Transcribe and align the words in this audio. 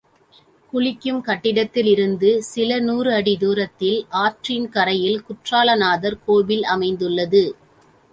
குளிக்கும் 0.73 1.19
கட்டத்திலிருந்து 1.21 2.43
சில 2.43 2.79
நூறு 2.79 3.13
அடி 3.13 3.37
தூரத்தில், 3.37 3.99
ஆற்றின் 4.21 4.67
கரையில் 4.69 5.21
குற்றால 5.23 5.75
நாதர் 5.75 6.17
கோவிலமைந்துள்ளது. 6.27 7.43